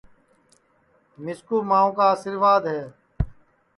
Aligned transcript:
مِسکُو 1.23 1.57
ماؤں 1.69 1.91
کا 1.97 2.05
آسرِواد 2.13 2.63
ہے 2.73 2.81